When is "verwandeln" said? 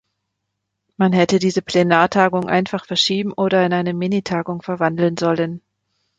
4.63-5.15